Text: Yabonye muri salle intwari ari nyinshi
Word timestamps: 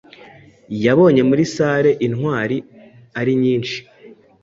Yabonye 0.85 1.21
muri 1.29 1.43
salle 1.53 1.91
intwari 2.05 2.57
ari 3.19 3.31
nyinshi 3.41 3.77